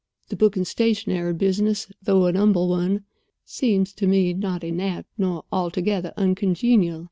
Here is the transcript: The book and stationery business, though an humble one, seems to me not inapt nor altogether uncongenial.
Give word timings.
The 0.29 0.35
book 0.35 0.57
and 0.57 0.65
stationery 0.65 1.31
business, 1.33 1.85
though 2.01 2.25
an 2.25 2.33
humble 2.33 2.67
one, 2.67 3.03
seems 3.45 3.93
to 3.93 4.07
me 4.07 4.33
not 4.33 4.63
inapt 4.63 5.05
nor 5.15 5.43
altogether 5.51 6.11
uncongenial. 6.17 6.99